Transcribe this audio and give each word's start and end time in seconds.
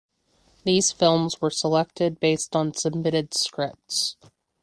These 0.63 0.91
films 0.91 1.39
were 1.41 1.51
selected 1.51 2.19
based 2.19 2.55
on 2.55 2.73
submitted 2.73 3.35
scripts. 3.35 4.17